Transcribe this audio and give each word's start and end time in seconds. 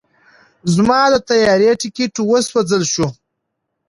زما 0.73 0.99
د 1.13 1.15
طیارې 1.29 1.71
ټیکټ 1.81 2.13
وسوځل 2.21 2.83
شو. 2.93 3.07